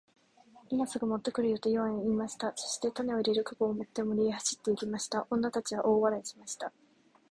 [0.71, 2.53] 「今すぐ持って来るよ。」とイワンは言いました。
[2.55, 5.27] そして種を入れる籠を持って森へ走って行きました。
[5.29, 6.73] 女たちは大笑いしました。